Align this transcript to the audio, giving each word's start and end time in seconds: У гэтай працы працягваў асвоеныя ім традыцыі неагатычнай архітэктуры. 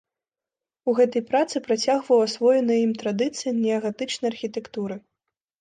У 0.91 0.93
гэтай 0.99 1.23
працы 1.33 1.61
працягваў 1.67 2.23
асвоеныя 2.29 2.79
ім 2.87 2.97
традыцыі 3.05 3.55
неагатычнай 3.63 4.27
архітэктуры. 4.35 4.95